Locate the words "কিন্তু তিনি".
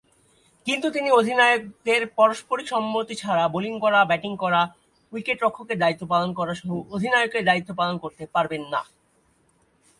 0.67-1.09